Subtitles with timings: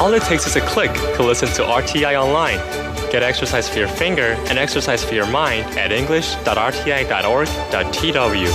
[0.00, 2.56] All it takes is a click to listen to RTI online.
[3.12, 8.46] Get exercise for your finger and exercise for your mind at english.rti.org.tw.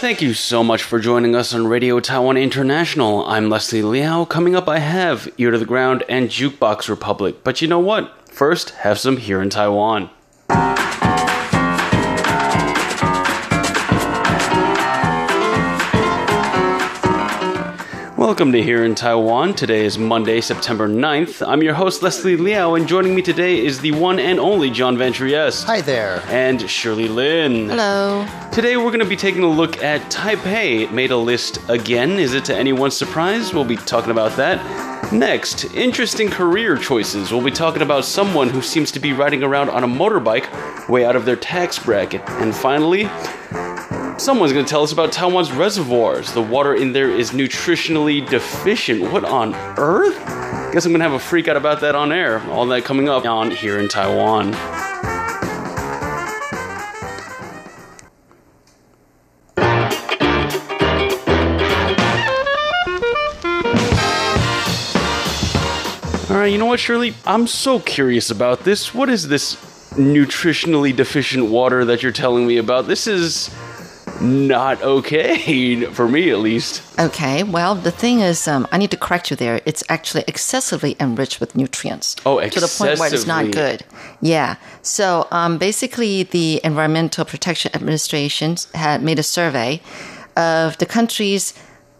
[0.00, 3.26] Thank you so much for joining us on Radio Taiwan International.
[3.26, 4.26] I'm Leslie Liao.
[4.26, 7.36] Coming up, I have Ear to the Ground and Jukebox Republic.
[7.44, 8.28] But you know what?
[8.28, 10.10] First, have some here in Taiwan.
[18.28, 19.54] Welcome to Here in Taiwan.
[19.54, 21.48] Today is Monday, September 9th.
[21.48, 24.98] I'm your host, Leslie Liao, and joining me today is the one and only John
[24.98, 25.64] Van Trieste.
[25.64, 26.22] Hi there.
[26.26, 27.70] And Shirley Lin.
[27.70, 28.26] Hello.
[28.52, 30.82] Today we're going to be taking a look at Taipei.
[30.82, 32.18] It made a list again.
[32.18, 33.54] Is it to anyone's surprise?
[33.54, 35.10] We'll be talking about that.
[35.10, 37.32] Next, interesting career choices.
[37.32, 41.06] We'll be talking about someone who seems to be riding around on a motorbike way
[41.06, 42.20] out of their tax bracket.
[42.28, 43.04] And finally,
[44.18, 46.32] Someone's to tell us about Taiwan's reservoirs.
[46.32, 49.12] The water in there is nutritionally deficient.
[49.12, 50.18] What on earth?
[50.72, 52.42] Guess I'm to have a freak out about that on air.
[52.50, 54.54] All that coming up on here in Taiwan.
[66.28, 67.14] All right, you know what, Shirley?
[67.24, 68.92] I'm so curious about this.
[68.92, 69.54] What is this
[69.92, 72.88] nutritionally deficient water that you're telling me about?
[72.88, 73.48] This is
[74.20, 76.82] not okay for me at least.
[76.98, 79.60] Okay, well, the thing is, um, I need to correct you there.
[79.64, 82.16] It's actually excessively enriched with nutrients.
[82.26, 82.68] Oh, excessively.
[82.68, 83.84] To the point where it's not good.
[84.20, 84.56] Yeah.
[84.82, 89.80] So um, basically, the Environmental Protection Administration had made a survey
[90.36, 91.54] of the countries.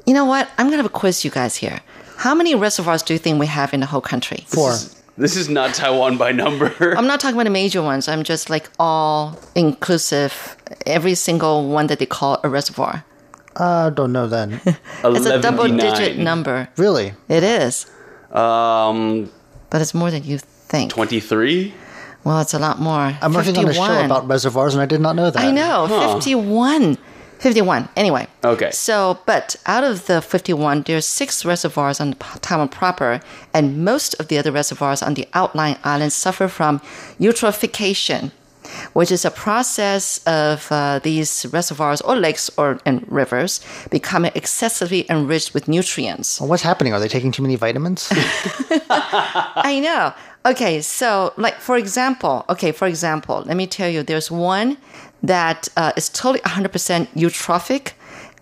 [0.06, 0.48] You know what?
[0.58, 1.80] I'm going to have a quiz you guys here.
[2.16, 4.44] How many reservoirs do you think we have in the whole country?
[4.48, 4.74] Four.
[5.18, 6.72] This is not Taiwan by number.
[6.96, 8.06] I'm not talking about the major ones.
[8.08, 13.04] I'm just like all inclusive, every single one that they call a reservoir.
[13.56, 14.60] Uh, don't know then.
[15.04, 16.68] It's a double digit number.
[16.76, 17.14] really?
[17.28, 17.86] It is,
[18.32, 19.28] Um,
[19.70, 20.92] but it's more than you think.
[20.92, 21.74] 23?
[22.24, 23.16] Well, it's a lot more.
[23.20, 24.04] I'm working on a show 51.
[24.04, 25.42] about reservoirs, and I did not know that.
[25.42, 26.96] I know, 51.
[27.38, 27.88] 51.
[27.96, 28.26] Anyway.
[28.44, 28.70] Okay.
[28.70, 33.20] So, but out of the 51, there's six reservoirs on the Taiwan proper,
[33.54, 36.80] and most of the other reservoirs on the outlying islands suffer from
[37.20, 38.32] eutrophication,
[38.92, 43.60] which is a process of uh, these reservoirs or lakes or and rivers
[43.90, 46.40] becoming excessively enriched with nutrients.
[46.40, 46.92] Well, what's happening?
[46.92, 48.08] Are they taking too many vitamins?
[48.90, 50.12] I know.
[50.46, 54.78] Okay, so like for example, okay, for example, let me tell you, there's one
[55.22, 57.92] that uh, is totally 100% eutrophic,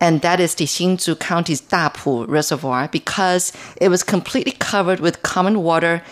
[0.01, 5.63] and that is the Hsinchu County's Dapu Reservoir because it was completely covered with common
[5.63, 6.03] water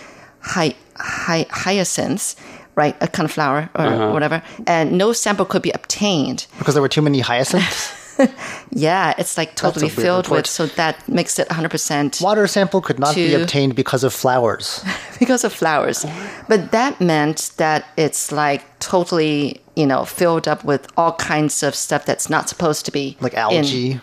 [0.41, 2.37] hy- hy- hyacinths,
[2.77, 6.47] right, a kind of flower or whatever, and no sample could be obtained.
[6.59, 8.01] because there were too many hyacinths?
[8.71, 10.43] Yeah, it's like totally filled report.
[10.43, 12.23] with, so that makes it 100%.
[12.23, 14.85] Water sample could not be obtained because of flowers.
[15.19, 16.07] because of flowers.
[16.49, 21.75] But that meant that it's like totally, you know, filled up with all kinds of
[21.75, 23.17] stuff that's not supposed to be.
[23.21, 24.01] Like algae.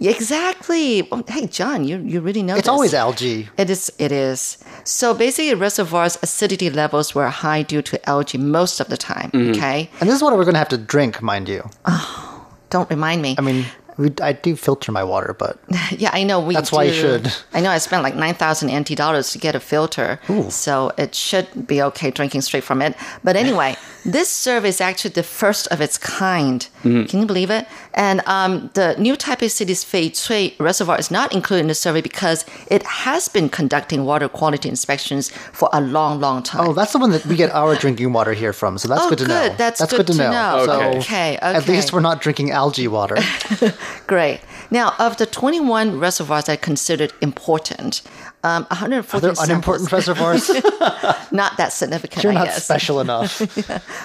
[0.00, 1.02] Yeah, exactly.
[1.02, 2.68] Well, Hey, John, you, you really know It's this.
[2.68, 3.48] always algae.
[3.56, 3.92] It is.
[3.98, 4.58] It is.
[4.82, 9.30] So basically, reservoirs' acidity levels were high due to algae most of the time.
[9.30, 9.50] Mm-hmm.
[9.52, 11.68] Okay, And this is what we're going to have to drink, mind you.
[11.86, 13.36] Oh, don't remind me.
[13.38, 15.58] I mean, we, I do filter my water, but
[15.96, 16.40] Yeah, I know.
[16.40, 17.32] We That's why you should.
[17.52, 17.70] I know.
[17.70, 20.18] I spent like nine thousand NT dollars to get a filter,
[20.48, 22.96] so it should be okay drinking straight from it.
[23.22, 26.66] But anyway, this survey is actually the first of its kind.
[26.82, 27.04] Mm-hmm.
[27.04, 27.66] Can you believe it?
[27.96, 32.00] And um, the new Taipei City's Fei Cui Reservoir is not included in the survey
[32.00, 36.68] because it has been conducting water quality inspections for a long, long time.
[36.68, 38.78] oh, that's the one that we get our drinking water here from.
[38.78, 39.48] So that's Oh, good to know.
[39.48, 39.58] good.
[39.58, 40.30] That's good, good to to know.
[40.30, 40.66] know.
[40.66, 40.98] So Okay.
[40.98, 43.16] Okay, At least we're not drinking algae water.
[44.06, 44.40] Great.
[44.70, 48.02] Now, of the 21 reservoirs that are considered important,
[48.44, 50.48] um, 114 Are there unimportant reservoirs?
[51.32, 53.40] not that significant, You're not special enough.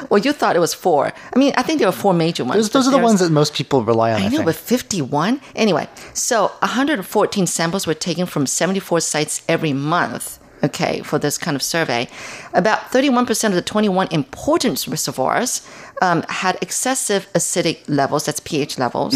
[0.09, 1.11] Well, you thought it was four.
[1.33, 2.55] I mean, I think there were four major ones.
[2.55, 5.41] Those, those are the ones that most people rely on, I, I know, but 51?
[5.55, 10.39] Anyway, so 114 samples were taken from 74 sites every month.
[10.61, 12.07] Okay, for this kind of survey,
[12.53, 15.65] about 31% of the 21 important reservoirs
[16.01, 19.15] um, had excessive acidic levels, that's pH levels,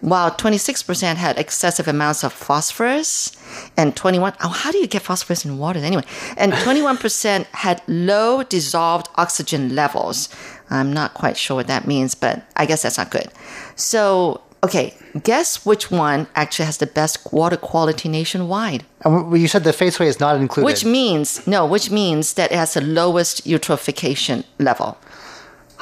[0.00, 3.30] while 26% had excessive amounts of phosphorus,
[3.76, 6.04] and 21, oh, how do you get phosphorus in water anyway?
[6.36, 10.28] And 21% had low dissolved oxygen levels.
[10.70, 13.28] I'm not quite sure what that means, but I guess that's not good.
[13.76, 18.84] So, okay, guess which one actually has the best water quality nationwide?
[19.04, 20.66] And you said the Fei Cui is not included.
[20.66, 24.96] Which means, no, which means that it has the lowest eutrophication level.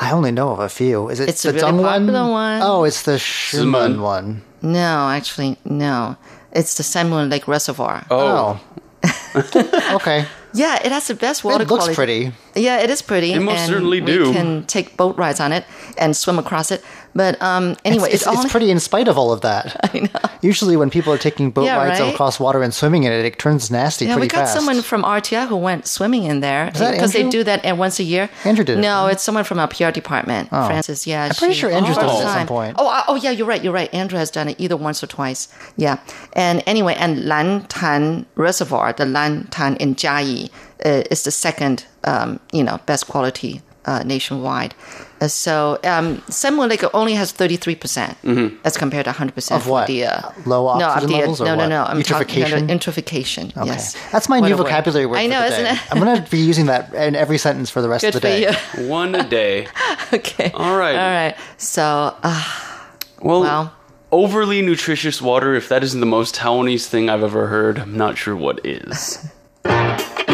[0.02, 1.10] I only know of a few.
[1.10, 2.60] Is it It's the a really Dong popular one.
[2.62, 4.00] Oh, it's the Shimen Shimen.
[4.00, 4.42] one.
[4.62, 6.16] No, actually, no.
[6.52, 8.06] It's the Sun Moon Lake Reservoir.
[8.10, 8.60] Oh, Oh.
[9.94, 10.26] okay.
[10.52, 11.64] Yeah, it has the best water quality.
[11.64, 12.30] It looks quality.
[12.30, 12.60] pretty.
[12.66, 13.32] Yeah, it is pretty.
[13.32, 14.26] It most and certainly do.
[14.28, 15.64] We can take boat rides on it
[15.96, 16.82] and swim across it.
[17.14, 19.76] But um, anyway, it's, it's, only, it's pretty in spite of all of that.
[19.94, 20.30] I know.
[20.42, 22.12] Usually, when people are taking boat Yeah, rides right?
[22.12, 24.54] across water and swimming in it, it turns nasty Yeah, pretty we got fast.
[24.54, 28.30] someone from RTI who went swimming in there because they do that once a year.
[28.44, 30.48] Andrew did it, No, it's someone from our PR department.
[30.52, 30.66] Oh.
[30.66, 31.24] Francis, yeah.
[31.24, 32.76] I'm pretty sure Andrew's done it at some point.
[32.78, 33.62] Oh, oh, yeah, you're right.
[33.62, 33.92] You're right.
[33.92, 35.48] Andrew has done it either once or twice.
[35.76, 35.98] Yeah.
[36.34, 40.50] And anyway, and Lantan Reservoir, the Lantan in Jiayi,
[40.84, 44.74] uh, is the second, um, you know, best quality uh, nationwide.
[45.20, 49.54] Uh, so um, San Lake only has 33% as compared to 100% Mm-hmm.
[49.54, 49.86] Of what?
[49.86, 51.68] the uh, Low no, of oxygen the, levels or no, no, what?
[51.68, 51.82] no.
[51.84, 53.52] I'm talking no, no, Eutrophication?
[53.52, 53.66] eutrophication.
[53.66, 54.64] Yes, That's my What new a word.
[54.64, 55.18] vocabulary word.
[55.18, 55.70] I know, for the isn't day.
[55.72, 55.92] it?
[55.92, 58.28] I'm going to be using that in every sentence for the rest Good of the
[58.46, 58.82] for day.
[58.82, 58.88] you.
[58.88, 59.66] one a day.
[60.12, 60.50] okay.
[60.54, 60.94] All right.
[60.96, 61.36] All right.
[61.58, 62.78] So, uh,
[63.20, 63.74] Well, Well.
[64.12, 68.16] overly nutritious water, if that isn't the most Taiwanese thing I've ever heard, I'm not
[68.16, 69.18] sure what is.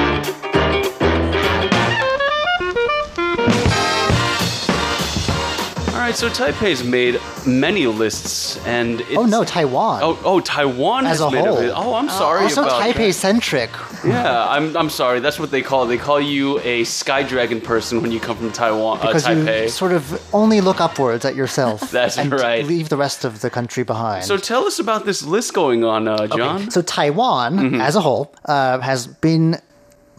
[6.16, 10.00] so Taipei's made many lists, and it's, Oh no, Taiwan.
[10.02, 11.58] Oh, oh, Taiwan As has a made whole.
[11.58, 12.64] a Oh, I'm sorry also.
[12.64, 13.70] Taipei centric.
[14.04, 15.20] Yeah, I'm, I'm sorry.
[15.20, 15.88] That's what they call it.
[15.88, 19.64] They call you a Sky Dragon person when you come from Taiwan, uh, Because Taipei.
[19.64, 20.04] you sort of
[20.34, 21.90] only look upwards at yourself.
[21.98, 22.64] That's and right.
[22.64, 24.24] Leave the rest of the country behind.
[24.24, 26.70] so tell us about this list going on, uh, John.
[26.70, 27.80] So Taiwan, Mm-hmm.
[27.80, 29.60] as a whole, uh, has been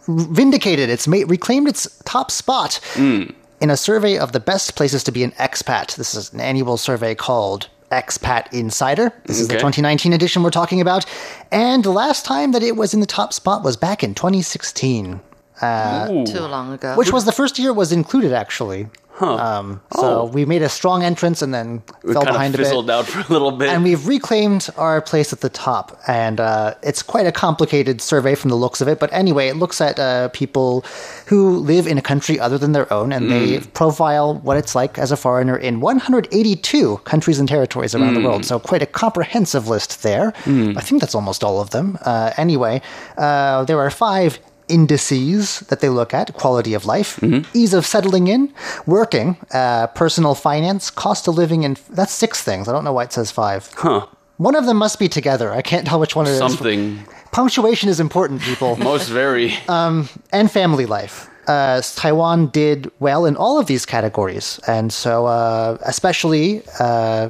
[0.07, 0.89] vindicated.
[0.89, 3.33] It's made, reclaimed its top spot Mm.
[3.59, 5.95] In a survey of the best places to be an expat.
[5.95, 9.13] This is an annual survey called Expat Insider.
[9.25, 11.05] This is the 2019 edition we're talking about.
[11.51, 15.13] And the last time that it was in the top spot was back in 2016,
[15.13, 15.19] Ooh.
[15.65, 16.95] Uh, too long ago.
[16.95, 18.87] which was the first year it was included, actually.
[19.19, 20.25] Um, so Oh.
[20.25, 23.25] we made a strong entrance and then We fell behind a bit out for a
[23.33, 23.69] little bit.
[23.69, 25.99] and we've reclaimed our place at the top.
[26.07, 28.99] And uh, it's quite a complicated survey from the looks of it.
[28.99, 30.85] But anyway, it looks at uh, people
[31.25, 34.97] who live in a country other than their own, and they profile what it's like
[34.99, 38.45] as a foreigner in 182 countries and territories around the world.
[38.45, 40.33] So quite a comprehensive list there.
[40.45, 41.97] I think that's almost all of them.
[42.05, 42.81] Uh, anyway,
[43.17, 47.19] uh, there are five indices that they look at quality of life,
[47.53, 48.53] ease of settling in,
[48.85, 52.67] working, uh, personal finance, cost of living, and that's six things.
[52.67, 53.69] I don't know why it says five.
[53.75, 54.05] huh.
[54.37, 55.51] One of them must be together.
[55.51, 56.37] I can't tell which one it is.
[56.37, 56.99] Something.
[57.31, 59.53] Punctuation is important, people, Most very.
[59.67, 61.27] and family life.
[61.47, 66.61] Uh, Taiwan did well in all of these categories, and so uh, especially.
[66.79, 67.29] Uh,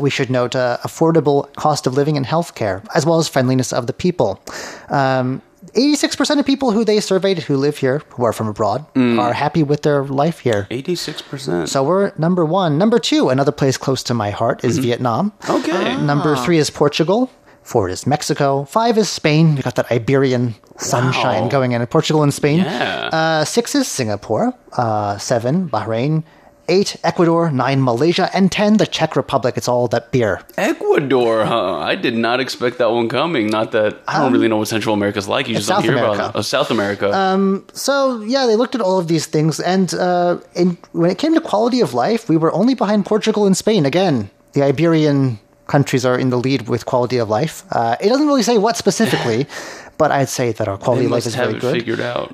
[0.00, 3.86] we should note uh, affordable cost of living and healthcare, as well as friendliness of
[3.86, 4.40] the people.
[4.88, 5.40] Um,
[5.76, 9.62] 86% of people who they surveyed who live here, who are from abroad, are happy
[9.62, 10.66] with their life here.
[10.70, 11.68] 86%.
[11.68, 12.78] So we're number one.
[12.78, 15.32] Number two, another place close to my heart, is Vietnam.
[15.48, 15.96] okay.
[15.96, 17.30] Number three is Portugal.
[17.62, 18.64] Four is Mexico.
[18.64, 19.56] Five is Spain.
[19.56, 21.48] We got that Iberian sunshine Wow.
[21.48, 22.60] going in Portugal and Spain.
[22.60, 23.10] Yeah.
[23.12, 24.54] Uh, six is Singapore.
[24.72, 26.22] Uh, seven, Bahrain.
[26.68, 27.50] Eight, Ecuador.
[27.50, 28.28] Nine, Malaysia.
[28.34, 29.56] And ten, the Czech Republic.
[29.56, 30.40] It's all that beer.
[30.56, 31.78] Ecuador, huh?
[31.78, 33.46] I did not expect that one coming.
[33.48, 35.48] Not that I don't really know what Central America's like.
[35.48, 36.22] You just don't Um, South hear America.
[36.22, 36.38] about it.
[36.38, 37.66] Oh, South America.
[37.72, 41.34] So yeah, they looked at all of these things, and uh, in, when it came
[41.34, 43.86] to quality of life, we were only behind Portugal and Spain.
[43.86, 47.64] Again, the Iberian countries are in the lead with quality of life.
[47.72, 49.46] Uh, it doesn't really say what specifically,
[49.98, 51.72] but I'd say that our quality of life is have very good.
[51.74, 52.30] figured out.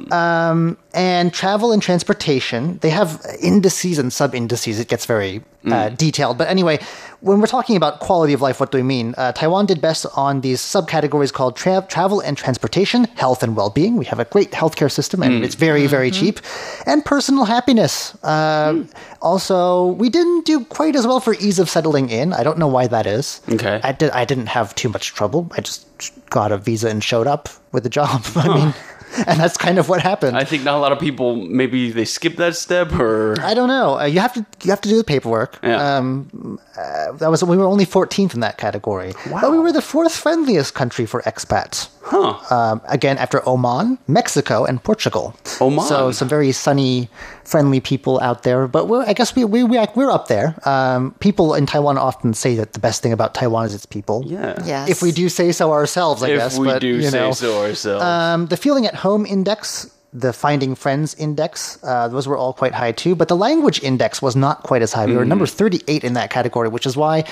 [0.95, 6.37] And travel and transportation they have indices and sub indices it gets very uh, detailed.
[6.39, 6.81] But anyway
[7.21, 9.15] when we're talking about quality of life what do we mean?
[9.17, 13.97] Uh, taiwan did best on these subcategories called tra- travel and transportation health and well-being.
[13.97, 16.41] We have a great healthcare system and it's very very cheap.
[16.87, 18.15] And personal happiness.
[18.25, 18.85] Uh,
[19.21, 22.33] also we didn't do quite as well for ease of settling in.
[22.33, 23.41] I don't know why that is.
[23.49, 23.81] Okay.
[23.83, 25.51] i, did, I didn't have too much trouble.
[25.57, 25.87] I just
[26.29, 28.25] got a visa and showed up with a job.
[28.37, 28.75] I mean
[29.27, 32.05] and that's kind of what happened I think not a lot of people maybe they
[32.05, 33.99] skip that step or I don't know.
[33.99, 35.59] Uh, you have to you have to do the paperwork.
[35.63, 35.97] Yeah.
[35.97, 39.83] Um, uh, that was we were only 14th in that category, but we were the
[39.83, 41.89] fourth friendliest country for expats.
[42.05, 42.35] Huh.
[42.55, 45.35] Um, again, after Oman, Mexico, and Portugal.
[45.61, 45.85] Oman.
[45.87, 47.09] So some very sunny,
[47.45, 48.67] friendly people out there.
[48.69, 50.55] But we're, I guess we we we we're up there.
[50.69, 54.25] Um, people in Taiwan often say that the best thing about Taiwan is its people.
[54.27, 54.55] yeah.
[54.65, 54.89] Yes.
[54.89, 56.59] If we do say so ourselves, I If guess.
[56.59, 58.05] we but, do you say so ourselves.
[58.05, 62.75] um, the feeling at home index, the finding friends index, uh, those were all quite
[62.75, 63.15] high too.
[63.15, 65.07] But the language index was not quite as high.
[65.07, 67.25] We were number 38 in that category, which is why.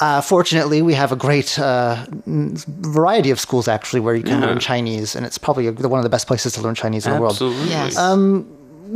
[0.00, 2.06] Uh, fortunately, we have a great uh,
[2.66, 4.46] variety of schools actually where you can Yeah.
[4.48, 7.12] learn Chinese, and it's probably a, one of the best places to learn Chinese in
[7.12, 7.32] the world.
[7.34, 7.68] Absolutely.
[7.68, 7.96] Yes.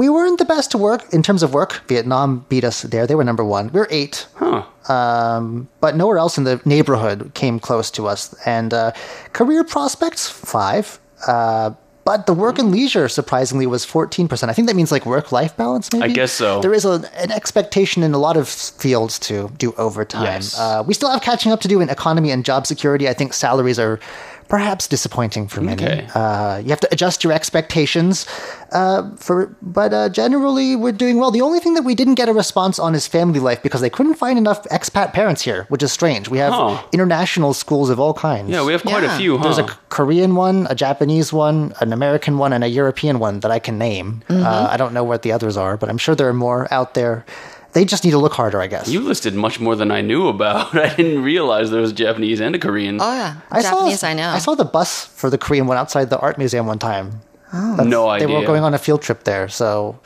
[0.03, 1.83] we weren't the best to work in terms of work.
[1.87, 3.07] Vietnam beat us there.
[3.07, 3.71] They were number one.
[3.73, 4.27] We were eight.
[4.35, 4.65] Huh.
[4.93, 8.35] Um, but nowhere else in the neighborhood came close to us.
[8.45, 8.91] And uh,
[9.33, 10.99] career prospects, five.
[11.29, 11.71] Uh,
[12.05, 14.49] but the work and leisure, surprisingly, was 14%.
[14.49, 16.05] I think that means like work life balance, maybe?
[16.05, 16.61] I guess so.
[16.61, 20.25] There is a, an expectation in a lot of fields to do overtime.
[20.25, 20.59] Yes.
[20.59, 23.09] Uh, we still have catching up to do in economy and job security.
[23.09, 23.99] I think salaries are
[24.49, 25.83] perhaps disappointing for many.
[25.85, 26.07] Okay.
[26.15, 28.27] Uh, you have to adjust your expectations.
[28.73, 31.31] Uh, for but uh, generally we're doing well.
[31.31, 33.91] The only thing that we didn't get a response on is family life because they
[33.91, 36.29] couldn't find enough expat parents here, which is strange.
[36.29, 36.83] We have Huh.
[36.93, 38.51] international schools of all kinds.
[38.51, 39.15] Yeah, we have quite Yeah.
[39.15, 39.45] a few, huh?
[39.45, 43.51] There's a Korean one, a Japanese one, an American one, and a European one that
[43.53, 44.23] I can name.
[44.29, 44.45] Mm-hmm.
[44.45, 46.95] Uh, I don't know what the others are, but I'm sure there are more out
[46.95, 47.25] there.
[47.75, 48.89] They just need to look harder, I guess.
[48.89, 50.75] you listed much more than I knew about.
[50.89, 52.99] I didn't realize there was Japanese and a Korean.
[53.01, 54.01] Oh yeah, I Japanese.
[54.01, 54.29] saw, I know.
[54.31, 57.21] I saw the bus for the Korean one outside the art museum one time.
[57.53, 58.27] Oh no idea.
[58.29, 59.99] They were going on a field trip there, so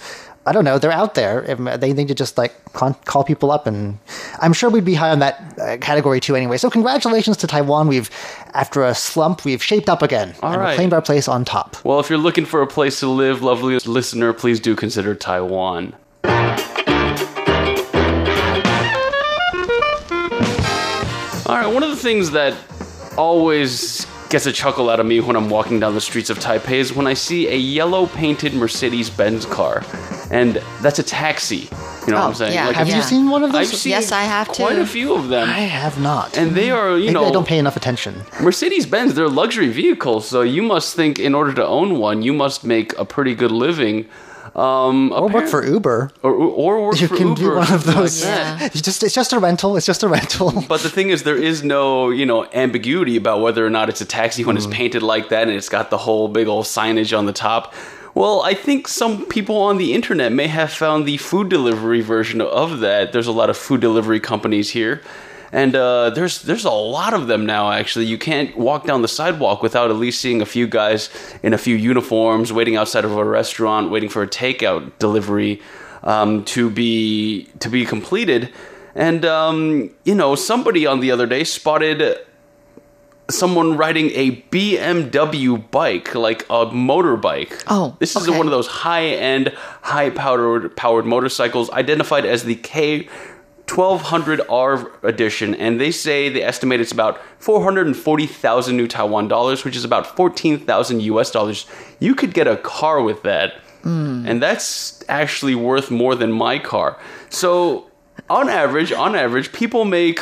[0.47, 0.79] I don't know.
[0.79, 1.43] They're out there.
[1.77, 3.99] They need to just like call people up, and
[4.41, 6.37] I'm sure we'd be high on that uh, category too.
[6.37, 7.87] Anyway, so congratulations to Taiwan.
[7.89, 8.09] We've
[8.55, 10.75] after a slump, we've shaped up again All and right.
[10.75, 11.77] claimed our place on top.
[11.85, 15.95] Well, if you're looking for a place to live, lovely listener, please do consider Taiwan.
[21.99, 22.55] Things that
[23.17, 26.73] always gets a chuckle out of me when I'm walking down the streets of Taipei
[26.73, 29.83] is when I see a yellow painted Mercedes Benz car.
[30.31, 31.57] And that's a taxi.
[32.07, 32.53] You know what Oh, I'm saying?
[32.55, 32.71] yeah.
[32.73, 32.97] Have Yeah.
[32.97, 33.81] you seen one of I've those?
[33.81, 34.83] seen Yes, I have quite too.
[34.83, 35.49] a few of them.
[35.49, 36.37] I have not.
[36.37, 38.23] and they are, you Maybe know, I don't pay enough attention.
[38.41, 42.35] Mercedes Benz, they're luxury vehicles, so you must think in order to own one, you
[42.35, 44.07] must make a pretty good living.
[44.59, 46.11] Um, Or work for Uber.
[46.23, 47.03] or, or work for Uber.
[47.03, 47.41] You for can Uber.
[47.41, 48.23] be one of those.
[48.23, 48.61] that.
[48.61, 48.69] Yeah.
[48.69, 49.77] Just it's just a rental.
[49.77, 50.53] It's just a rental.
[50.69, 54.01] But the thing is, there is no, you know, ambiguity about whether or not it's
[54.01, 57.17] a taxi when it's painted like that and it's got the whole big old signage
[57.17, 57.73] on the top.
[58.15, 62.41] Well, I think some people on the internet may have found the food delivery version
[62.41, 63.13] of that.
[63.13, 65.03] There's a lot of food delivery companies here.
[65.53, 67.71] And uh, there's there's a lot of them now.
[67.73, 71.11] Actually, you can't walk down the sidewalk without at least seeing a few guys
[71.43, 75.61] in a few uniforms waiting outside of a restaurant, waiting for a takeout delivery
[76.03, 78.53] um, to be to be completed.
[78.95, 82.19] And um, you know, somebody on the other day spotted
[83.31, 87.63] someone riding a BMW bike, like a motorbike.
[87.67, 88.37] Oh, this is okay.
[88.37, 89.53] one of those high-end,
[89.83, 93.09] high-powered powered motorcycles identified as the K.
[93.69, 99.85] 1200R edition, and they say they estimate it's about 440,000 new Taiwan dollars, which is
[99.85, 101.67] about 14,000 US dollars.
[102.01, 106.99] You could get a car with that, and that's actually worth more than my car.
[107.31, 107.87] So,
[108.29, 110.21] on average, on average, people make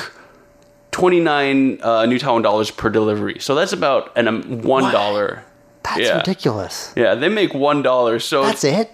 [0.93, 3.39] 29 uh, new Taiwan dollars per delivery.
[3.41, 5.43] So that's about an um, one dollar.
[5.83, 6.17] That's Yeah.
[6.19, 6.93] ridiculous.
[6.97, 8.19] Yeah, they make one dollar.
[8.19, 8.91] So That's it.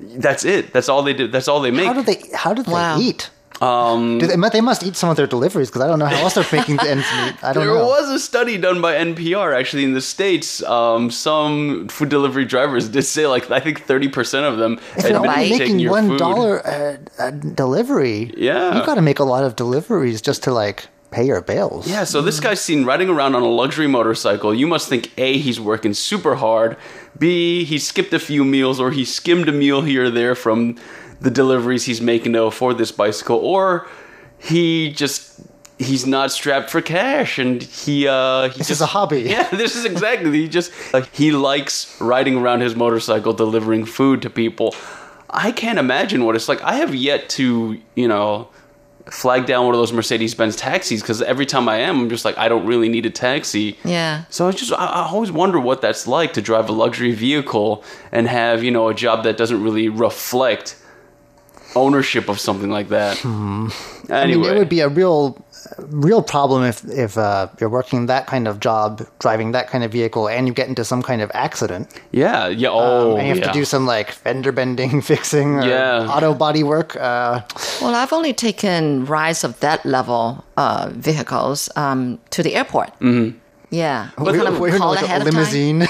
[0.00, 0.72] That's it.
[0.72, 1.28] That's all they do.
[1.28, 1.86] That's all they make.
[1.86, 2.20] How do they?
[2.34, 2.98] How do they Wow.
[2.98, 3.30] eat?
[3.60, 6.22] Um, do they, they must eat some of their deliveries because I don't know how
[6.22, 7.44] else they're making the ends meet.
[7.44, 7.74] I don't know.
[7.74, 7.86] There know.
[7.88, 10.62] was a study done by NPR actually in the states.
[10.62, 15.04] Um, some food delivery drivers did say like I think thirty percent of them if
[15.08, 18.76] you're admitted only making one a, a delivery, Yeah.
[18.76, 21.88] you've got to make a lot of deliveries just to like pay your bills.
[21.88, 24.54] Yeah, so this guy's seen riding around on a luxury motorcycle.
[24.54, 26.76] You must think A, he's working super hard.
[27.18, 30.76] B, he skipped a few meals or he skimmed a meal here or there from
[31.20, 33.36] the deliveries he's making to afford this bicycle.
[33.38, 33.88] Or
[34.38, 35.40] he just
[35.78, 39.22] he's not strapped for cash and he uh he This just is a hobby.
[39.30, 40.30] Yeah, this is exactly.
[40.32, 44.74] He just uh, he likes riding around his motorcycle delivering food to people.
[45.28, 46.60] I can't imagine what it's like.
[46.62, 48.48] I have yet to, you know,
[49.10, 52.24] flag down one of those Mercedes Benz taxis because every time I am, I'm just
[52.24, 53.78] like, I don't really need a taxi.
[53.84, 54.24] Yeah.
[54.30, 57.84] So I just, I, I always wonder what that's like to drive a luxury vehicle
[58.12, 60.76] and have, you know, a job that doesn't really reflect
[61.74, 63.24] ownership of something like that.
[63.24, 63.70] Anyway,
[64.10, 65.36] I mean, it would be a real,
[65.78, 69.92] real problem if if uh, you're working that kind of job, driving that kind of
[69.92, 72.68] vehicle, and you get into some kind of accident, yeah, yeah.
[72.72, 73.52] Oh, and you have yeah.
[73.52, 76.08] to do some like fender bending, fixing, or Yeah.
[76.10, 76.96] auto body work.
[76.96, 77.42] Uh,
[77.80, 82.88] Well, I've only taken rides of that level uh, vehicles um, to the airport.
[83.00, 83.38] Mm-hmm.
[83.70, 85.78] Yeah, you kind of we're call like ahead a of time.
[85.80, 85.88] limousine.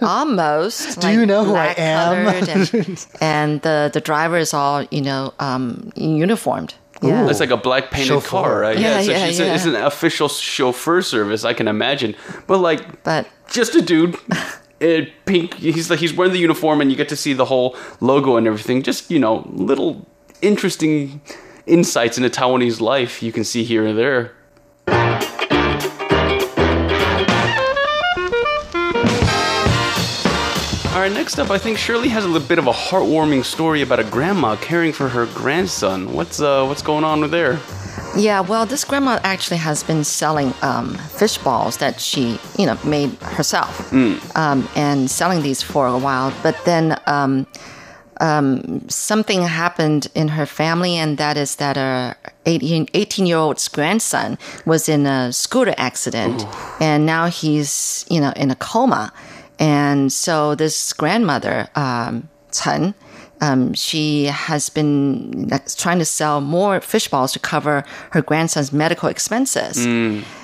[0.02, 1.00] Almost.
[1.00, 2.26] Do you know who I am?
[2.48, 6.74] And, and the the driver is all you know um, uniformed.
[7.02, 7.28] Yeah.
[7.28, 8.28] It's like a black painted Chauffeur.
[8.30, 8.78] car, right?
[8.78, 11.44] Yeah, it's, a- yeah, it's, a- it's an official chauffeur service.
[11.44, 12.14] I can imagine,
[12.46, 14.16] but like, But just a dude.
[14.80, 15.54] It, pink.
[15.54, 18.46] He's like he's wearing the uniform, and you get to see the whole logo and
[18.46, 18.82] everything.
[18.82, 20.04] Just you know, little
[20.42, 21.22] interesting
[21.64, 24.32] insights into Taiwanese life you can see here and there.
[31.04, 34.00] Right, next up, I think Shirley has a little bit of a heartwarming story about
[34.00, 36.14] a grandma caring for her grandson.
[36.14, 37.60] What's uh, what's going on with there?
[38.16, 42.78] Yeah, well, this grandma actually has been selling um, fish balls that she, you know,
[42.84, 46.32] made herself, um, and selling these for a while.
[46.42, 47.46] But then um,
[48.20, 53.68] um, something happened in her family, and that is that her 18, 18 year old's
[53.68, 56.46] grandson was in a scooter accident,
[56.80, 59.12] and now he's, you know, in a coma.
[59.58, 62.94] And so this grandmother, um, Chen,
[63.40, 69.08] um, she has been trying to sell more fish balls to cover her grandson's medical
[69.08, 69.84] expenses.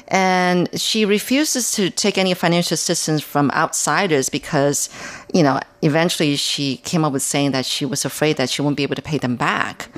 [0.08, 4.88] And she refuses to take any financial assistance from outsiders because,
[5.32, 8.76] you know, eventually she came up with saying that she was afraid that she won't
[8.76, 9.88] be able to pay them back.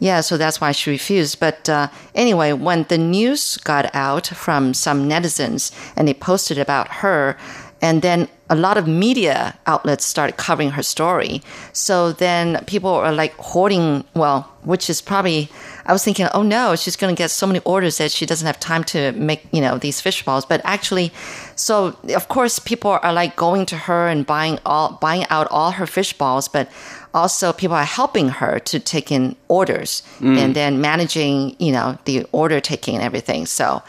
[0.00, 1.40] Yeah, so that's why she refused.
[1.40, 6.88] But uh, anyway, when the news got out from some netizens and they posted about
[7.00, 7.38] her,
[7.84, 11.42] and then a lot of media outlets started covering her story.
[11.74, 15.50] So then people are like hoarding, well, which is probably,
[15.84, 18.46] I was thinking, oh no, she's going to get so many orders that she doesn't
[18.46, 20.46] have time to make, you know, these fish balls.
[20.46, 21.12] But actually,
[21.56, 25.72] so of course people are like going to her and buying all, buying out all
[25.72, 26.72] her fish balls, but
[27.12, 30.02] also people are helping her to take in orders
[30.38, 33.44] and then managing, you know, the order taking and everything.
[33.44, 33.82] So,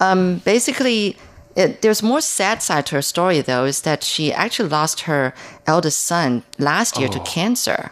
[0.00, 1.16] um, basically,
[1.56, 5.32] it, there's more sad side to her story though is that she actually lost her
[5.66, 7.90] eldest son last year to cancer.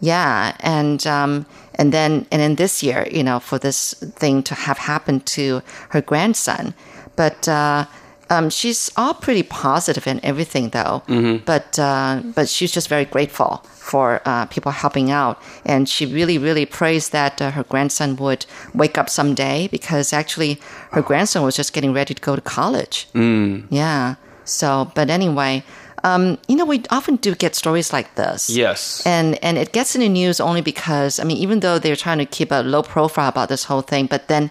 [0.00, 4.54] Yeah and um and then and then this year you know for this thing to
[4.54, 6.74] have happened to her grandson.
[7.16, 7.86] But uh
[8.30, 11.02] um, she's all pretty positive and everything though,
[11.44, 16.38] but uh, but she's just very grateful for uh, people helping out, and she really
[16.38, 21.54] really prays that uh, her grandson would wake up someday because actually her grandson was
[21.56, 23.08] just getting ready to go to college.
[23.14, 23.66] Mm.
[23.70, 24.16] Yeah.
[24.44, 25.64] So, but anyway,
[26.04, 28.48] um, you know, we often do get stories like this.
[28.48, 29.04] Yes.
[29.06, 32.18] And and it gets in the news only because I mean, even though they're trying
[32.18, 34.50] to keep a low profile about this whole thing, but then,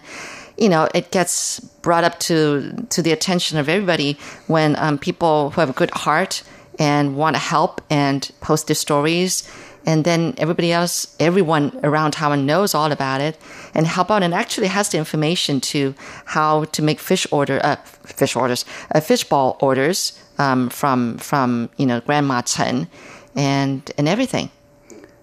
[0.56, 5.50] you know, it gets brought up to to the attention of everybody when um, people
[5.50, 6.42] who have a good heart
[6.78, 9.50] and want to help and post their stories.
[9.88, 13.38] And then everybody else, everyone around town knows all about it
[13.72, 17.76] and help out and actually has the information to how to make fish order, uh,
[18.04, 22.88] fish orders, uh, fish ball orders um, from from you know Grandma Chen
[23.36, 24.50] and and everything.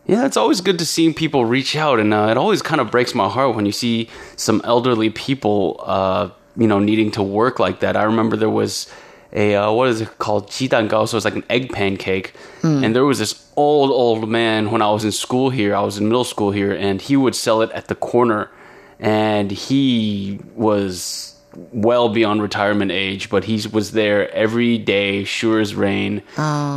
[0.05, 2.91] Yeah, it's always good to see people reach out, and uh, it always kind of
[2.91, 7.57] breaks my heart when you see some elderly people, uh, you know, needing to work
[7.59, 7.95] like that.
[7.95, 8.91] I remember there was
[9.31, 13.05] a uh, what is it called, jidangao, so it's like an egg pancake, and there
[13.05, 15.73] was this old old man when I was in school here.
[15.73, 18.51] I was in middle school here, and he would sell it at the corner,
[18.99, 21.35] and he was
[21.71, 26.23] well beyond retirement age, but he was there every day, sure as rain,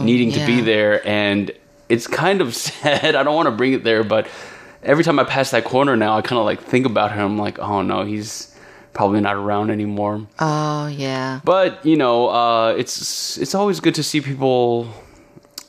[0.05, 1.07] needing to be there.
[1.07, 1.51] And
[1.89, 3.15] it's kind of sad.
[3.15, 4.29] I don't want to bring it there, but
[4.83, 7.21] every time I pass that corner now, I kind of like think about him.
[7.33, 8.55] I'm like, oh no, he's
[8.93, 10.27] probably not around anymore.
[10.39, 11.41] Oh yeah.
[11.45, 14.89] But you know, uh, it's it's always good to see people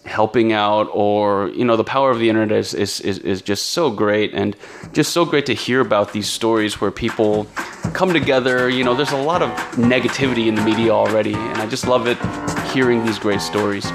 [0.07, 3.67] helping out or you know the power of the internet is, is, is, is just
[3.67, 4.55] so great and
[4.93, 7.45] just so great to hear about these stories where people
[7.93, 11.67] come together you know there's a lot of negativity in the media already and i
[11.67, 12.17] just love it
[12.71, 13.91] hearing these great stories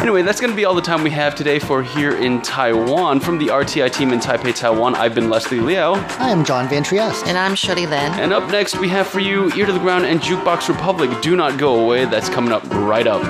[0.00, 3.18] Anyway, that's going to be all the time we have today for here in Taiwan.
[3.18, 5.94] From the RTI team in Taipei, Taiwan, I've been Leslie Liao.
[6.18, 7.26] I am John Van Trieste.
[7.26, 8.12] And I'm Shirley Lin.
[8.12, 11.10] And up next, we have for you Ear to the Ground and Jukebox Republic.
[11.20, 12.04] Do not go away.
[12.04, 13.24] That's coming up right up.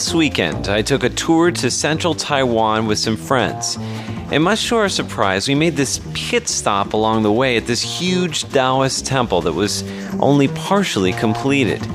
[0.00, 3.76] Last weekend, I took a tour to central Taiwan with some friends.
[4.32, 7.82] And much to our surprise, we made this pit stop along the way at this
[7.82, 9.84] huge Taoist temple that was
[10.18, 11.86] only partially completed.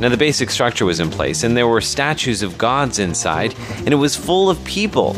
[0.00, 3.90] Now, the basic structure was in place, and there were statues of gods inside, and
[3.90, 5.12] it was full of people.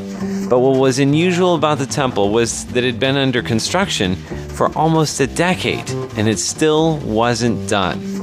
[0.51, 4.15] But what was unusual about the temple was that it had been under construction
[4.57, 8.16] for almost a decade, and it still wasn't done.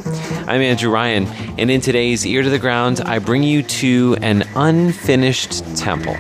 [0.47, 1.27] I'm Andrew Ryan,
[1.59, 6.17] and in today's Ear to the Ground, I bring you to an unfinished temple.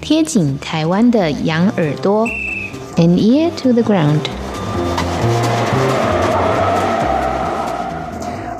[0.00, 2.26] 贴紧台湾的羊耳朵，
[2.96, 4.28] an ear to the ground。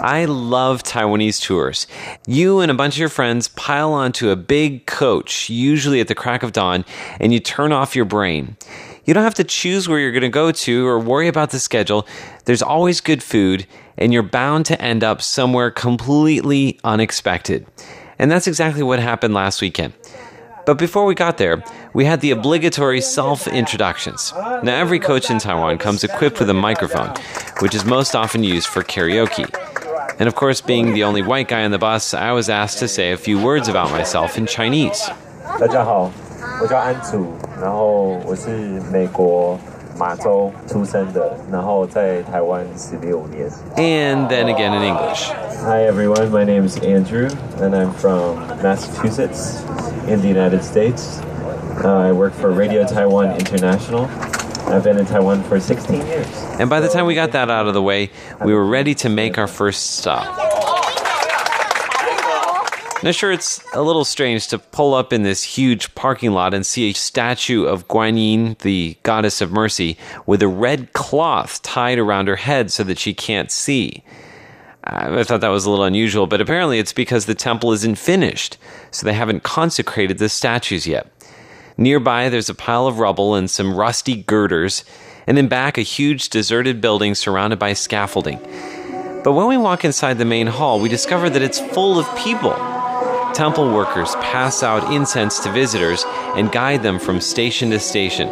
[0.04, 1.86] I love Taiwanese tours.
[2.26, 6.14] You and a bunch of your friends pile onto a big coach, usually at the
[6.14, 6.84] crack of dawn,
[7.20, 8.56] and you turn off your brain.
[9.06, 11.58] You don't have to choose where you're going to go to or worry about the
[11.58, 12.06] schedule.
[12.44, 13.66] There's always good food,
[13.98, 17.66] and you're bound to end up somewhere completely unexpected.
[18.18, 19.94] And that's exactly what happened last weekend.
[20.64, 24.32] But before we got there, we had the obligatory self introductions.
[24.36, 27.12] Now, every coach in Taiwan comes equipped with a microphone,
[27.60, 29.48] which is most often used for karaoke.
[30.20, 32.86] And of course, being the only white guy on the bus, I was asked to
[32.86, 35.10] say a few words about myself in Chinese.
[35.58, 36.10] 大家好，
[36.60, 38.50] 我叫安祖，然后我是
[38.92, 39.58] 美国
[39.98, 43.48] 马州出生的，然后在台湾十六年。
[43.76, 45.30] And then again in English.
[45.64, 47.28] Hi everyone, my name is Andrew,
[47.60, 49.62] and I'm from Massachusetts
[50.08, 51.20] in the United States.
[51.84, 54.08] Uh, I work for Radio Taiwan International.
[54.66, 56.26] I've been in Taiwan for 16 years.
[56.58, 58.10] And by the time we got that out of the way,
[58.44, 60.24] we were ready to make our first stop.
[63.03, 66.65] Now, sure, it's a little strange to pull up in this huge parking lot and
[66.65, 72.27] see a statue of Guanyin, the goddess of mercy, with a red cloth tied around
[72.27, 74.03] her head so that she can't see.
[74.83, 78.57] I thought that was a little unusual, but apparently it's because the temple isn't finished,
[78.89, 81.11] so they haven't consecrated the statues yet.
[81.77, 84.83] Nearby, there's a pile of rubble and some rusty girders,
[85.27, 88.39] and in back, a huge deserted building surrounded by scaffolding.
[89.23, 92.55] But when we walk inside the main hall, we discover that it's full of people.
[93.37, 98.29] Temple workers pass out incense to visitors and guide them from station to station.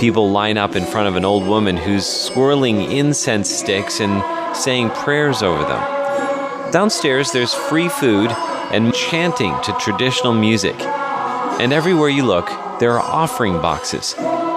[0.00, 4.20] People line up in front of an old woman who's swirling incense sticks and
[4.56, 6.72] saying prayers over them.
[6.72, 8.32] Downstairs, there's free food
[8.72, 10.74] and chanting to traditional music.
[10.80, 12.48] And everywhere you look,
[12.80, 14.12] there are offering boxes,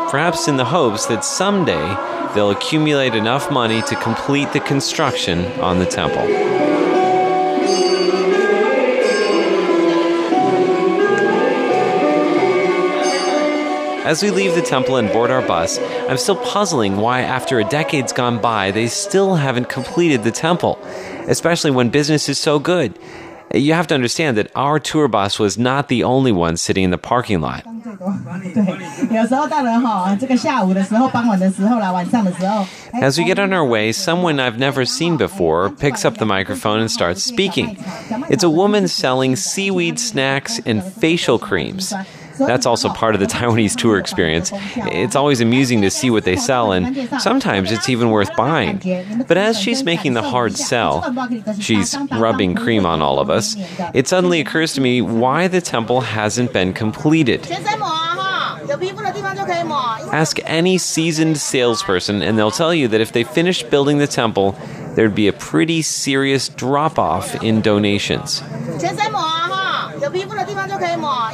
[0.09, 5.77] perhaps in the hopes that someday they'll accumulate enough money to complete the construction on
[5.77, 6.64] the temple.
[14.04, 15.78] As we leave the temple and board our bus,
[16.08, 20.78] I'm still puzzling why, after a decade's gone by, they still haven't completed the temple,
[21.28, 22.98] especially when business is so good.
[23.52, 26.90] You have to understand that our tour bus was not the only one sitting in
[26.90, 27.64] the parking lot.
[28.54, 36.26] 对，有时候当然哈，这个下午的时候、傍晚的时候啦、晚上的时候， As we get on our way, someone I've never seen before picks up the
[36.26, 37.76] microphone and starts speaking.
[38.28, 41.92] It's a woman selling seaweed snacks and facial creams.
[42.37, 44.51] That's also part of the Taiwanese tour experience.
[44.75, 48.81] It's always amusing to see what they sell, and sometimes it's even worth buying.
[49.27, 51.03] But as she's making the hard sell,
[51.59, 53.55] she's rubbing cream on all of us,
[53.93, 57.47] it suddenly occurs to me why the temple hasn't been completed.
[60.11, 64.57] Ask any seasoned salesperson, and they'll tell you that if they finished building the temple,
[64.95, 68.41] there'd be a pretty serious drop off in donations.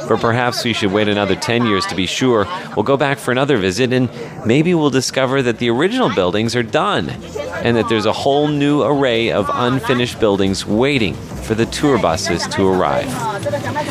[0.08, 2.46] But perhaps we should wait another 10 years to be sure.
[2.76, 4.08] We'll go back for another visit, and
[4.46, 8.82] maybe we'll discover that the original buildings are done, and that there's a whole new
[8.82, 13.08] array of unfinished buildings waiting for the tour buses to arrive.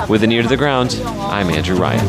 [0.09, 2.07] With an ear to the ground, I'm Andrew Ryan.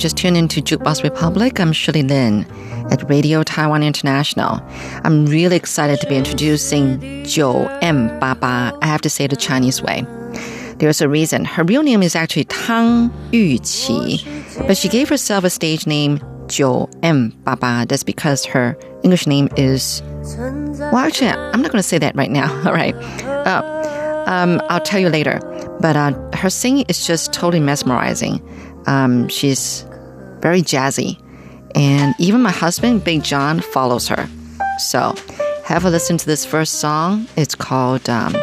[0.00, 1.60] Just tuned into Jukebox Republic.
[1.60, 2.46] I'm Shirley Lin
[2.90, 4.58] at Radio Taiwan International.
[5.04, 8.76] I'm really excited to be introducing Jiu M Baba.
[8.80, 10.06] I have to say the Chinese way.
[10.76, 11.44] There's a reason.
[11.44, 16.88] Her real name is actually Tang Yuqi, but she gave herself a stage name Jiu
[17.02, 17.84] M Baba.
[17.86, 20.00] That's because her English name is.
[20.32, 22.50] Well, actually, I'm not going to say that right now.
[22.66, 22.94] All right.
[23.24, 25.40] Uh, um, I'll tell you later.
[25.80, 28.40] But uh, her singing is just totally mesmerizing.
[28.86, 29.84] Um, she's
[30.41, 31.21] very jazzy.
[31.75, 34.29] And even my husband, Big John, follows her.
[34.79, 35.15] So
[35.65, 37.27] have a listen to this first song.
[37.35, 38.33] It's called um,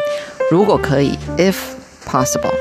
[0.51, 2.51] 如果可以, if possible.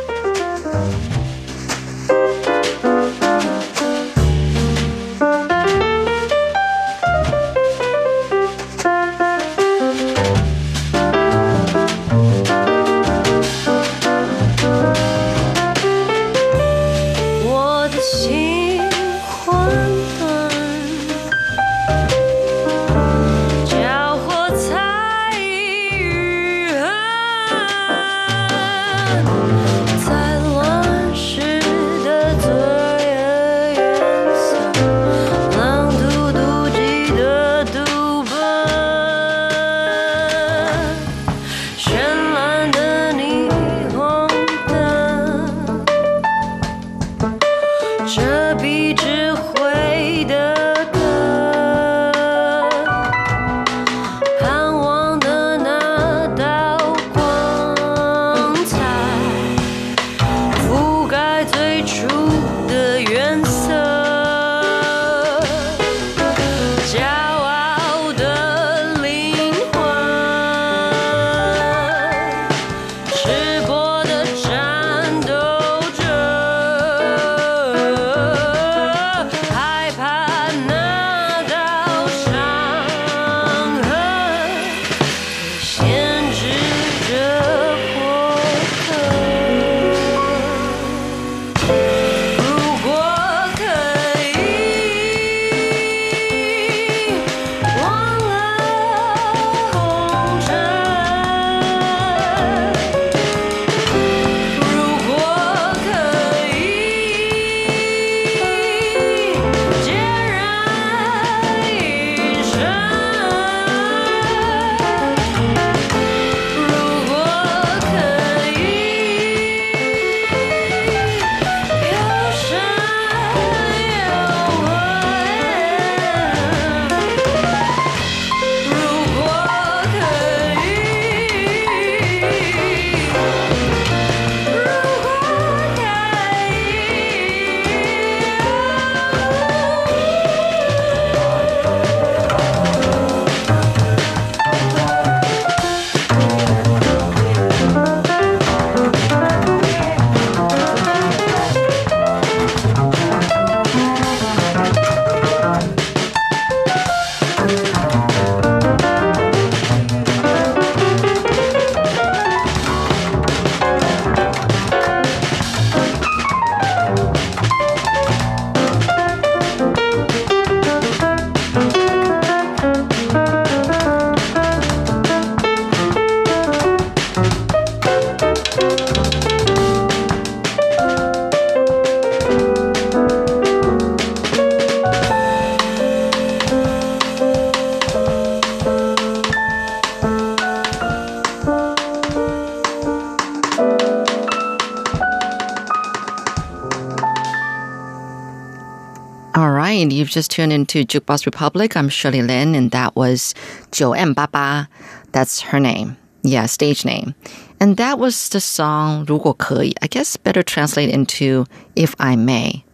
[200.07, 201.77] you've just tuned into Jukebox Republic.
[201.77, 203.35] I'm Shirley Lin, and that was
[203.73, 204.69] Joanne Baba.
[205.13, 205.97] That's her name.
[206.23, 207.15] Yeah, stage name.
[207.59, 209.75] And that was the song 如果可以.
[209.81, 212.65] I guess better translate into If I May.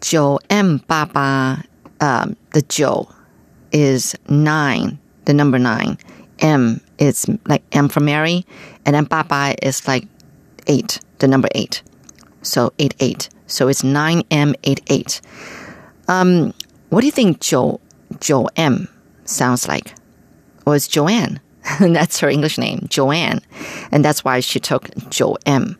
[0.00, 1.64] Joanne Baba,
[2.00, 3.08] um, the Jo
[3.72, 5.98] is nine, the number nine.
[6.40, 8.44] M is like M for Mary,
[8.86, 10.06] and then Baba is like
[10.66, 11.82] eight, the number eight.
[12.42, 13.28] So eight eight.
[13.46, 15.20] So it's nine M eight eight.
[16.07, 16.53] Um,
[16.89, 17.79] what do you think Jo
[18.19, 18.87] Jo M
[19.25, 19.95] sounds like?
[20.65, 21.39] Or Joanne?
[21.79, 23.39] that's her English name, Joanne,
[23.91, 25.77] and that's why she took Jo M.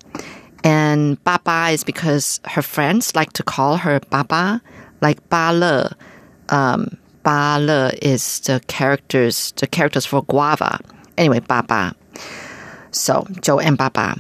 [0.64, 4.62] And Baba is because her friends like to call her Baba,
[5.02, 5.96] like Ba Le.
[6.50, 10.80] Um, Ba Le is the characters, the characters for guava.
[11.18, 11.96] Anyway, Baba.
[12.92, 14.16] So Joe and Baba.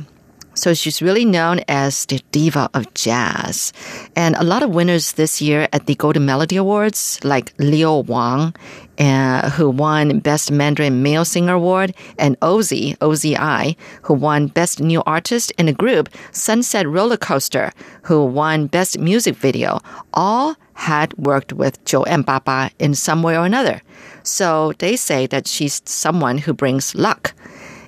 [0.55, 3.73] So she's really known as the diva of jazz.
[4.15, 8.55] And a lot of winners this year at the Golden Melody Awards, like Leo Wang,
[8.99, 15.01] uh, who won Best Mandarin Male Singer Award, and Ozzy, OZI, who won Best New
[15.07, 17.71] Artist in a Group, Sunset Roller Coaster,
[18.03, 19.79] who won Best Music Video,
[20.13, 23.81] all had worked with 9m88 in some way or another.
[24.23, 27.33] So they say that she's someone who brings luck.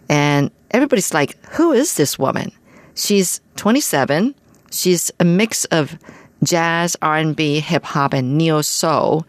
[0.09, 2.51] And everybody's like, who is this woman?
[2.95, 4.35] She's 27.
[4.71, 5.97] She's a mix of
[6.43, 9.25] jazz, R&B, hip hop, and neo soul.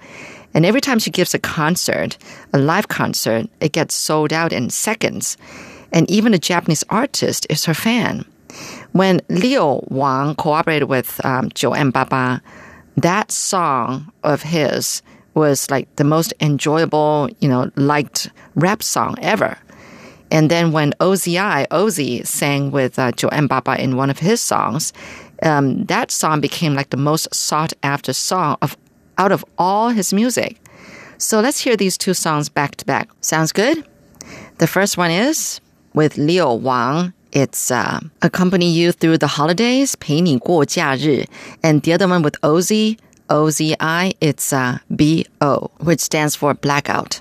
[0.54, 2.18] And every time she gives a concert,
[2.52, 5.36] a live concert, it gets sold out in seconds.
[5.92, 8.24] And even a Japanese artist is her fan.
[8.92, 12.40] When Leo Wang cooperated with um, 9m88,
[12.96, 15.02] that song of his
[15.34, 19.56] was like the most enjoyable, you know, liked rap song ever.
[20.30, 24.92] And then when OZI, Ozzy, sang with uh, 9m88 in one of his songs,
[25.42, 28.76] um, that song became like the most sought after song of
[29.18, 30.60] out of all his music.
[31.18, 33.08] So let's hear these two songs back to back.
[33.20, 33.84] Sounds good?
[34.58, 35.60] The first one is
[35.94, 37.12] with Leo Wang.
[37.32, 41.26] It's uh, Accompany You Through the Holidays, 陪你过假日.
[41.62, 47.20] And the other one with Ozzy, OZI, it's uh, BO, which stands for Blackout.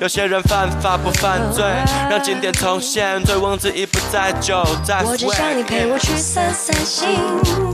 [0.00, 1.64] 有些人犯法不犯罪，
[2.10, 7.08] 让经典重现，醉翁之意不在酒，在我只想你陪我去散散心，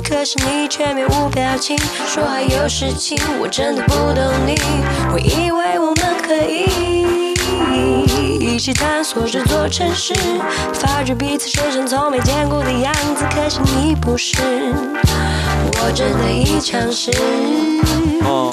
[0.07, 4.55] 可是你却面无表情，说还有事情，我真的不懂你。
[5.13, 7.35] 我以为我们可以
[8.39, 10.15] 一起探索这座城市，
[10.75, 14.37] 发觉彼此身上从没见过的样子，可是你不是，
[15.83, 17.11] 我真的已尝试。
[18.23, 18.51] 哦，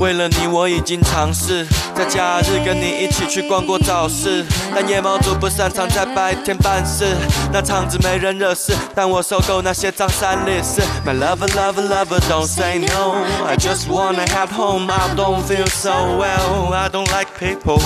[0.00, 4.42] 为了你，我已经尝试在假日跟你一起去逛过早市，
[4.74, 7.14] 但夜猫族不擅长在白天办事，
[7.52, 10.80] 那场子没人惹事，但我受够那些脏三李四。
[11.04, 13.16] My lover, lover, lover, don't say no.
[13.46, 14.90] I just wanna have home.
[14.90, 16.72] I don't feel so well.
[16.72, 17.78] I don't like people.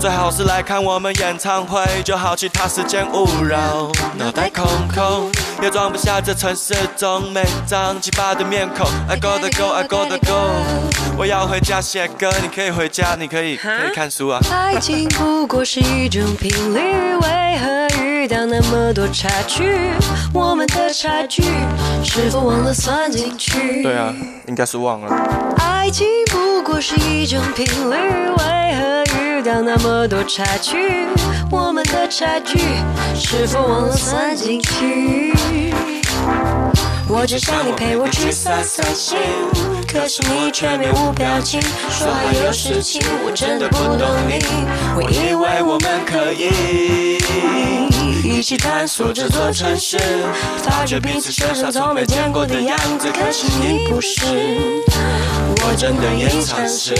[0.00, 3.92] 最好是来看我们演唱会，就好其他时间勿扰。
[4.16, 8.86] 脑袋空空，也装不下这城市中每张奇葩的面孔。
[9.10, 10.54] I gotta go, I gotta go，
[11.18, 14.40] 我要回家写歌，你可以回家，你可以可以看书啊。
[14.50, 19.90] 爱情不过是一种频率，为何遇到那么多差距？
[20.32, 21.42] 我们的差距
[22.02, 23.82] 是否忘了算进去？
[23.82, 24.14] 对啊，
[24.46, 25.54] 应该是忘了。
[25.58, 27.96] 爱情不过是一种频率，
[28.30, 28.99] 为何
[29.40, 30.76] 遇到那么多差距？
[31.50, 32.58] 我们的差距
[33.14, 35.32] 是否忘了算进去？
[37.08, 39.16] 我只想你陪我去散散心，
[39.90, 44.44] 可是你却面无表情，说还有事情，我真的不懂你。
[44.94, 47.16] 我以为我们可以
[48.22, 49.96] 一起探索这座城市，
[50.58, 54.20] 发觉彼此身上从没见过的样子，可是你不是，
[55.64, 56.94] 我真的也尝试。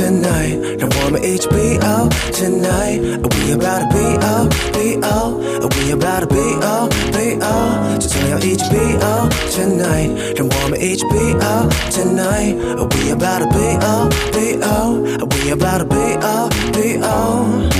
[0.00, 0.56] tonight.
[0.78, 3.00] 난 warm에 each be up tonight.
[3.20, 5.36] Are we about to be out, be up?
[5.60, 8.00] Are we about to be out, be up?
[8.00, 10.08] 주세요 each be up tonight.
[10.34, 12.56] 난 warm에 each be up tonight.
[12.80, 15.20] Are we about to be out, be up?
[15.20, 17.79] Are we about to be out, be out.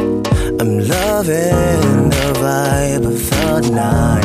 [0.61, 4.23] I'm loving the vibe of the night,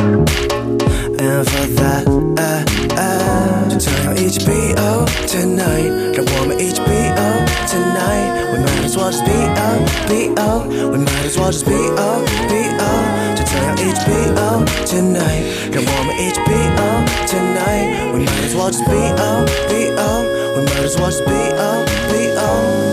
[1.18, 2.05] and for that,
[2.37, 2.61] uh,
[2.93, 6.12] uh, turn HBO tonight.
[6.12, 7.41] Don't want me HBO
[7.72, 8.53] tonight.
[8.53, 9.80] We might as well just be up,
[10.11, 10.66] be up.
[10.93, 13.37] We might as well just be up, be up.
[13.39, 15.72] To turn HBO tonight.
[15.72, 18.12] Don't want me HBO tonight.
[18.12, 20.26] We might as well just be up, be up.
[20.55, 22.86] We might as well just be up, be up.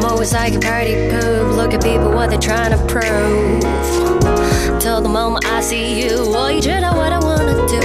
[0.00, 1.56] I'm always like a party poop.
[1.56, 3.62] Look at people, what they're trying to prove.
[4.80, 7.80] Till the moment I see you, well, you know what I wanna do.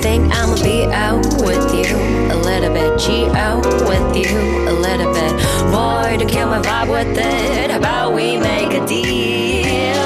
[0.00, 1.96] Think I'ma be out with you
[2.32, 4.38] a little bit, G out with you
[4.68, 5.32] a little bit.
[5.70, 7.70] Boy, to kill my vibe with it.
[7.70, 9.98] How about we make a deal?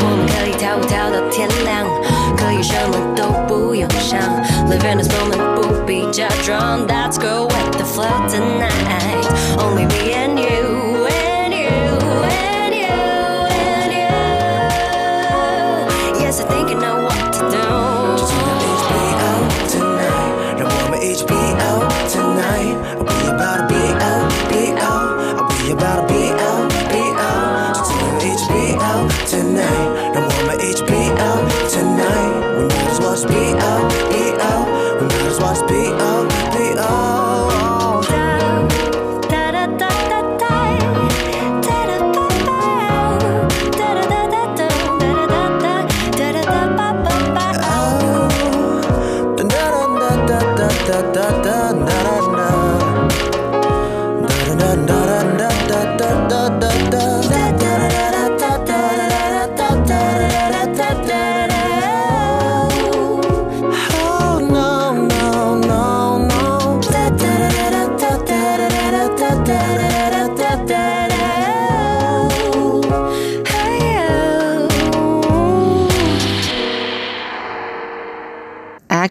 [0.00, 1.86] 我们可以跳舞跳到天亮，
[2.36, 4.18] 可以什么都不用想。
[4.68, 6.86] Live in this moment，不必假装。
[6.86, 9.24] Let's go with the flow tonight.
[9.58, 10.47] Only me and you.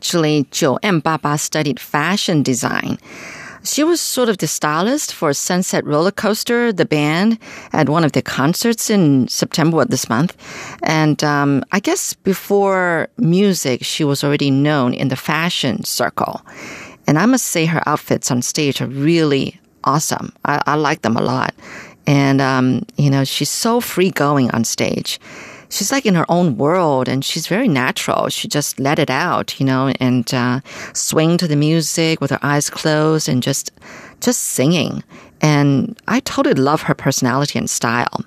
[0.09, 2.97] Actually, 9m88 studied fashion design.
[3.63, 7.39] She was sort of the stylist for Sunset Roller Coaster, the band,
[7.75, 10.35] at one of the concerts in September of this month.
[10.83, 16.41] And um, I guess before music, she was already known in the fashion circle.
[17.07, 20.33] And I must say, her outfits on stage are really awesome.
[20.47, 21.55] I, I like them a lot.
[22.07, 25.21] And, um, you know, she's so free going on stage
[25.71, 28.29] she's like in her own world and she's very natural.
[28.29, 30.61] She just let it out, you know, and uh,
[30.93, 33.71] swing to the music with her eyes closed and just
[34.21, 35.03] just singing.
[35.41, 38.25] And I totally love her personality and style.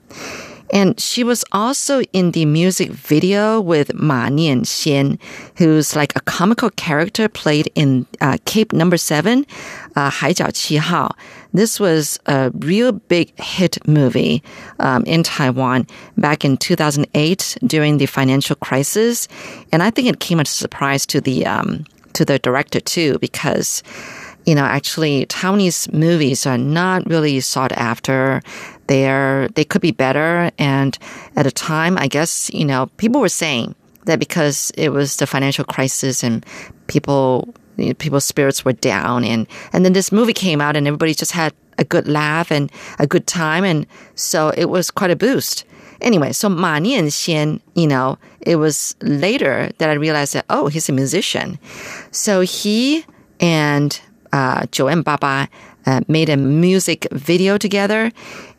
[0.73, 5.19] And she was also in the music video with Ma Nian Xian,
[5.57, 9.47] who's like a comical character played in uh, Cape Number Seven,
[9.95, 11.17] uh, 海角七号.
[11.55, 14.43] This was a real big hit movie
[14.79, 15.87] um, in Taiwan
[16.17, 19.29] back in 2008 during the financial crisis,
[19.73, 23.19] and I think it came as a surprise to the um, to the director too
[23.21, 23.83] because
[24.47, 28.43] you know, actually Taiwanese movies are not really sought after.
[28.88, 30.52] they're, they could be better.
[30.58, 30.98] And
[31.36, 33.76] at a time, I guess, you know, people were saying
[34.06, 36.46] that because it was the financial crisis and
[36.88, 39.24] people, you know, people's spirits were down.
[39.24, 42.72] And, and then this movie came out and everybody just had a good laugh and
[43.00, 43.64] a good time.
[43.64, 45.66] And so it was quite a boost.
[46.02, 50.68] Anyway, so Ma Nian Xian, you know, it was later that I realized that, oh,
[50.68, 51.60] he's a musician.
[52.10, 53.06] So he
[53.40, 54.00] and
[54.34, 55.48] uh, 9m88
[55.86, 58.12] uh, made a music video together.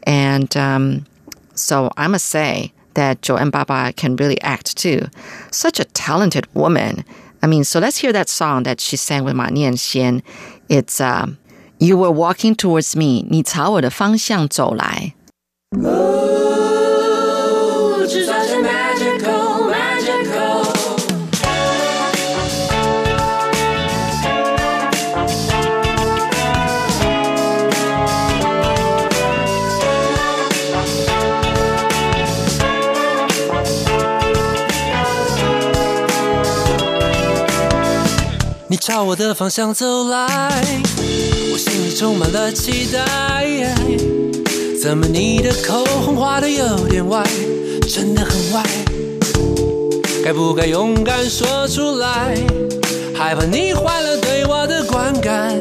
[0.04, 1.06] And um,
[1.54, 5.06] so I must say that 9m88 can really act too.
[5.50, 7.04] Such a talented woman.
[7.42, 10.22] I mean, so let's hear that song that she sang with Ma Nian Xian.
[10.68, 11.26] It's uh,
[11.78, 15.14] You Were Walking Towards Me, 你朝我的方向走来。
[38.84, 40.26] 朝我的方向走来，
[41.52, 43.00] 我心里充满了期待。
[44.82, 47.22] 怎么你的口红画的有点歪，
[47.88, 48.64] 真的很歪？
[50.24, 52.34] 该不该勇敢说出来？
[53.14, 55.56] 害怕你坏了对我的观感，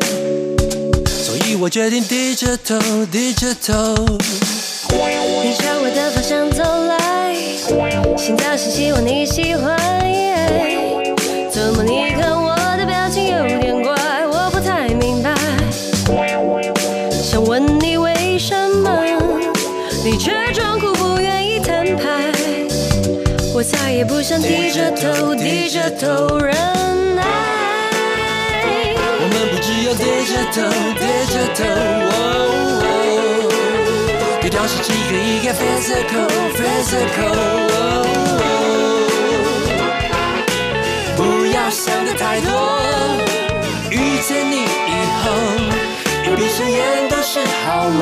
[1.05, 2.79] 所以我决定低着头，
[3.11, 3.73] 低着头。
[5.43, 7.35] 你朝我的方向走来，
[8.17, 9.79] 心跳是希望你喜欢。
[11.51, 12.10] 怎么你
[23.61, 26.51] 我再也不想低着头，低着头忍
[27.15, 27.21] 耐。
[29.21, 30.65] 我们不只有低着头，
[30.97, 31.61] 低着头。
[32.09, 32.17] 哦
[32.81, 32.83] 哦
[34.41, 36.25] 对调是几个一个 physical
[36.57, 37.37] physical。
[37.77, 37.77] 哦
[41.15, 41.21] 不
[41.53, 42.49] 要想的太多，
[43.91, 44.89] 遇见你以
[45.21, 45.29] 后，
[46.25, 48.01] 一闭上眼都是好梦。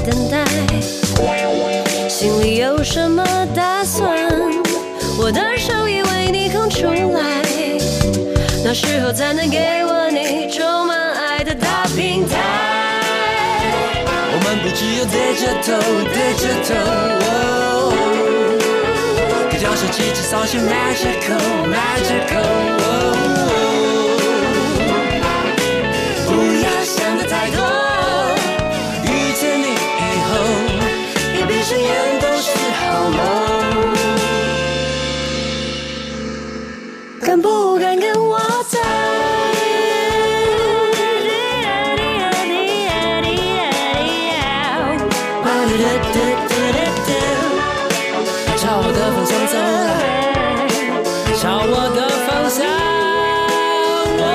[0.00, 0.44] 等待。
[2.08, 3.24] 心里有什么
[3.54, 4.08] 打算？
[5.18, 7.42] 我的手已为你空出来，
[8.64, 12.38] 那时候才能给我你充满爱的大平台。
[14.32, 15.68] 我们不只有低着头，
[16.12, 16.74] 低着头。
[17.26, 17.92] 哦
[19.50, 23.59] 低调是几只扫些 magical magical。
[37.30, 38.80] 敢不敢跟我在？
[48.56, 49.54] 朝我的方向走
[49.86, 49.94] 来，
[51.38, 52.66] 朝我的方向，
[54.18, 54.26] 哦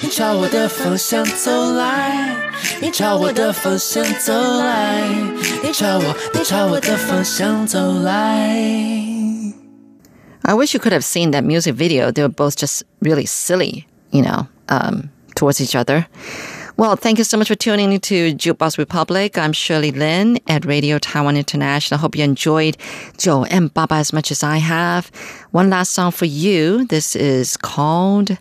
[0.00, 2.36] 你朝我的方向走来，
[2.80, 5.02] 你朝我的方向走来，
[5.64, 9.15] 你朝我，你朝我的方向走来。
[10.46, 12.12] I wish you could have seen that music video.
[12.12, 16.06] They were both just really silly, you know, um, towards each other.
[16.76, 19.36] Well, thank you so much for tuning in to Jukebox Republic.
[19.38, 21.98] I'm Shirley Lin at Radio Taiwan International.
[21.98, 22.76] Hope you enjoyed
[23.16, 25.10] 9m88 as much as I have.
[25.50, 26.84] One last song for you.
[26.84, 28.36] This is called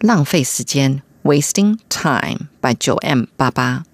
[0.00, 3.91] 浪费时间, Wasting Time by 9m88.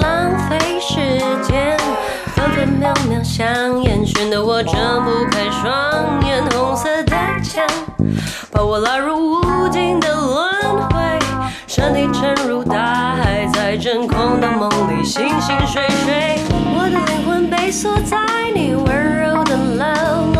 [0.00, 1.00] 浪费时
[1.42, 1.76] 间，
[2.34, 4.74] 分分秒秒像烟熏得我睁
[5.04, 7.66] 不开双眼，红色的墙
[8.50, 11.18] 把我拉入无尽的轮回，
[11.66, 16.38] 身体沉入大海，在真空的梦里醒醒睡睡，
[16.74, 18.16] 我的灵魂被锁在
[18.54, 20.37] 你温柔的牢。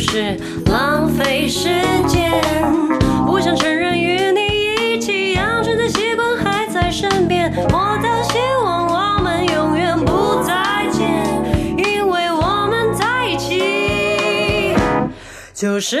[0.00, 0.34] 是
[0.64, 1.68] 浪费时
[2.08, 2.32] 间，
[3.26, 11.06] 不想承认与你一起养成的习惯还在身边，我倒希望我们永远不再见，
[11.76, 14.74] 因为我们在一起。
[15.54, 16.00] 就是